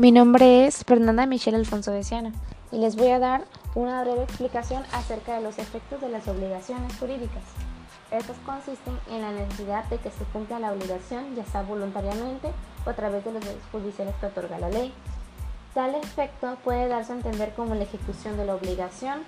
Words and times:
Mi 0.00 0.12
nombre 0.12 0.64
es 0.64 0.82
Fernanda 0.82 1.26
Michelle 1.26 1.58
Alfonso 1.58 1.90
de 1.90 2.02
Siana 2.04 2.32
y 2.72 2.78
les 2.78 2.96
voy 2.96 3.08
a 3.08 3.18
dar 3.18 3.44
una 3.74 4.02
breve 4.02 4.22
explicación 4.22 4.82
acerca 4.92 5.34
de 5.34 5.42
los 5.42 5.58
efectos 5.58 6.00
de 6.00 6.08
las 6.08 6.26
obligaciones 6.26 6.96
jurídicas. 6.98 7.42
Estos 8.10 8.38
consisten 8.46 8.98
en 9.10 9.20
la 9.20 9.30
necesidad 9.30 9.84
de 9.90 9.98
que 9.98 10.10
se 10.10 10.24
cumpla 10.32 10.58
la 10.58 10.72
obligación, 10.72 11.36
ya 11.36 11.44
sea 11.44 11.64
voluntariamente 11.64 12.50
o 12.86 12.88
a 12.88 12.94
través 12.94 13.26
de 13.26 13.32
los 13.32 13.44
derechos 13.44 13.68
judiciales 13.70 14.14
que 14.18 14.24
otorga 14.24 14.58
la 14.58 14.70
ley. 14.70 14.94
Tal 15.74 15.94
efecto 15.94 16.56
puede 16.64 16.88
darse 16.88 17.12
a 17.12 17.16
entender 17.16 17.52
como 17.52 17.74
la 17.74 17.82
ejecución 17.82 18.38
de 18.38 18.46
la 18.46 18.54
obligación 18.54 19.20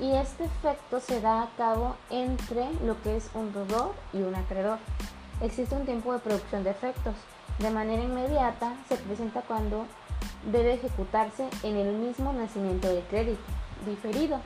y 0.00 0.12
este 0.12 0.44
efecto 0.44 0.98
se 1.00 1.20
da 1.20 1.42
a 1.42 1.48
cabo 1.58 1.96
entre 2.08 2.72
lo 2.86 2.98
que 3.02 3.18
es 3.18 3.28
un 3.34 3.52
deudor 3.52 3.92
y 4.14 4.22
un 4.22 4.34
acreedor. 4.34 4.78
Existe 5.42 5.74
un 5.74 5.84
tiempo 5.84 6.14
de 6.14 6.20
producción 6.20 6.64
de 6.64 6.70
efectos. 6.70 7.14
De 7.58 7.70
manera 7.70 8.02
inmediata 8.02 8.74
se 8.88 8.96
presenta 8.96 9.40
cuando 9.42 9.86
debe 10.50 10.74
ejecutarse 10.74 11.48
en 11.62 11.76
el 11.76 11.94
mismo 11.94 12.32
nacimiento 12.32 12.88
del 12.88 13.02
crédito, 13.04 13.42
diferido, 13.86 14.40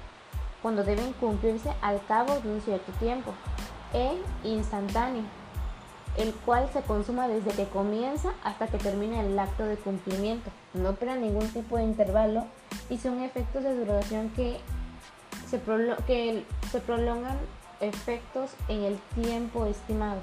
cuando 0.62 0.84
deben 0.84 1.12
cumplirse 1.14 1.70
al 1.80 2.04
cabo 2.06 2.38
de 2.40 2.50
un 2.50 2.60
cierto 2.60 2.92
tiempo, 2.92 3.32
e 3.94 4.20
instantáneo, 4.44 5.22
el 6.18 6.34
cual 6.34 6.68
se 6.72 6.82
consuma 6.82 7.28
desde 7.28 7.52
que 7.52 7.64
comienza 7.64 8.34
hasta 8.44 8.66
que 8.66 8.76
termina 8.76 9.20
el 9.22 9.38
acto 9.38 9.64
de 9.64 9.76
cumplimiento. 9.76 10.50
No 10.74 10.90
opera 10.90 11.16
ningún 11.16 11.48
tipo 11.48 11.78
de 11.78 11.84
intervalo 11.84 12.44
y 12.90 12.98
son 12.98 13.22
efectos 13.22 13.62
de 13.62 13.74
duración 13.74 14.28
que 14.30 14.60
se 15.48 15.58
prolongan 15.58 17.38
efectos 17.80 18.50
en 18.68 18.84
el 18.84 18.98
tiempo 19.14 19.64
estimado 19.64 20.20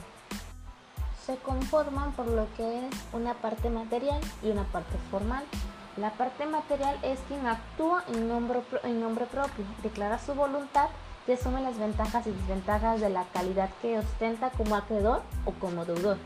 se 1.26 1.38
conforman 1.38 2.12
por 2.12 2.28
lo 2.28 2.48
que 2.56 2.88
es 2.88 2.94
una 3.12 3.34
parte 3.34 3.70
material 3.70 4.22
y 4.44 4.50
una 4.50 4.64
parte 4.66 4.96
formal. 5.10 5.44
La 5.98 6.12
parte 6.12 6.46
material 6.46 6.98
es 7.02 7.20
quien 7.28 7.48
actúa 7.48 8.04
en 8.14 8.28
nombre, 8.28 8.62
en 8.84 9.00
nombre 9.00 9.26
propio, 9.26 9.66
declara 9.82 10.20
su 10.20 10.36
voluntad 10.36 10.90
y 11.28 11.32
asume 11.32 11.62
las 11.62 11.80
ventajas 11.80 12.28
y 12.28 12.32
desventajas 12.32 13.02
de 13.02 13.10
la 13.10 13.24
calidad 13.34 13.70
que 13.82 13.98
ostenta 13.98 14.52
como 14.52 14.76
acreedor 14.76 15.24
o 15.46 15.52
como 15.54 15.86
deudor. 15.86 16.18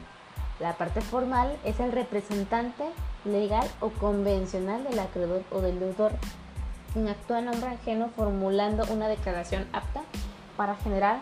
La 0.59 0.73
parte 0.73 0.99
formal 0.99 1.57
es 1.63 1.79
el 1.79 1.93
representante 1.93 2.83
legal 3.23 3.67
o 3.79 3.89
convencional 3.89 4.83
del 4.83 4.99
acreedor 4.99 5.43
o 5.51 5.61
del 5.61 5.79
deudor, 5.79 6.11
quien 6.91 7.07
actúa 7.07 7.39
en 7.39 7.45
nombre 7.45 7.69
ajeno 7.69 8.09
formulando 8.15 8.85
una 8.91 9.07
declaración 9.07 9.67
apta 9.71 10.01
para 10.57 10.75
generar 10.75 11.21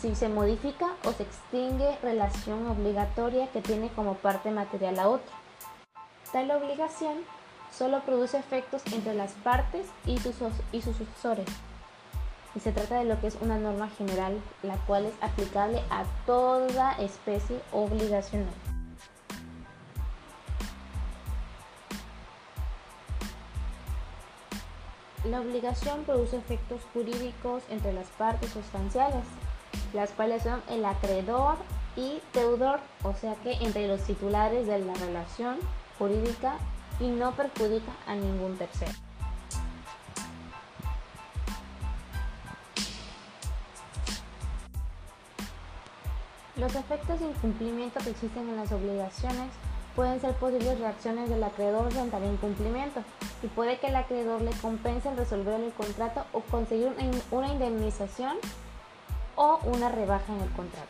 si 0.00 0.14
se 0.14 0.28
modifica 0.28 0.86
o 1.04 1.12
se 1.12 1.24
extingue 1.24 1.98
relación 2.02 2.66
obligatoria 2.68 3.48
que 3.48 3.60
tiene 3.60 3.88
como 3.90 4.14
parte 4.14 4.50
material 4.50 4.98
a 4.98 5.08
otra. 5.08 5.34
Tal 6.32 6.50
obligación 6.50 7.18
solo 7.76 8.00
produce 8.02 8.38
efectos 8.38 8.82
entre 8.92 9.14
las 9.14 9.32
partes 9.32 9.86
y 10.06 10.18
sus, 10.18 10.34
y 10.72 10.82
sus 10.82 10.96
sucesores. 10.96 11.46
Y 12.54 12.60
se 12.60 12.72
trata 12.72 12.98
de 12.98 13.04
lo 13.04 13.20
que 13.20 13.26
es 13.26 13.36
una 13.40 13.58
norma 13.58 13.88
general, 13.88 14.40
la 14.62 14.76
cual 14.86 15.06
es 15.06 15.14
aplicable 15.20 15.82
a 15.90 16.04
toda 16.26 16.92
especie 16.92 17.60
obligacional. 17.72 18.54
La 25.24 25.40
obligación 25.40 26.04
produce 26.04 26.36
efectos 26.36 26.80
jurídicos 26.94 27.62
entre 27.68 27.92
las 27.92 28.06
partes 28.06 28.50
sustanciales, 28.50 29.24
las 29.92 30.10
cuales 30.10 30.42
son 30.42 30.62
el 30.68 30.84
acreedor 30.84 31.56
y 31.96 32.20
deudor, 32.32 32.80
o 33.02 33.14
sea 33.14 33.34
que 33.36 33.52
entre 33.54 33.88
los 33.88 34.02
titulares 34.02 34.66
de 34.66 34.78
la 34.78 34.94
relación 34.94 35.56
jurídica 35.98 36.56
y 37.00 37.08
no 37.08 37.32
perjudica 37.32 37.92
a 38.06 38.14
ningún 38.14 38.56
tercero. 38.56 38.92
Los 46.56 46.74
efectos 46.74 47.20
de 47.20 47.26
incumplimiento 47.26 48.00
que 48.00 48.10
existen 48.10 48.48
en 48.48 48.56
las 48.56 48.72
obligaciones 48.72 49.48
pueden 49.94 50.20
ser 50.20 50.34
posibles 50.34 50.78
reacciones 50.78 51.28
del 51.30 51.42
acreedor 51.42 51.90
frente 51.92 52.16
al 52.16 52.24
incumplimiento 52.24 53.02
y 53.42 53.46
puede 53.46 53.78
que 53.78 53.88
el 53.88 53.96
acreedor 53.96 54.42
le 54.42 54.50
compense 54.62 55.08
al 55.08 55.16
resolver 55.16 55.60
el 55.60 55.72
contrato 55.72 56.24
o 56.32 56.40
conseguir 56.40 56.92
una 57.30 57.48
indemnización 57.48 58.36
o 59.38 59.60
una 59.64 59.88
rebaja 59.88 60.32
en 60.34 60.40
el 60.40 60.50
contrato. 60.50 60.88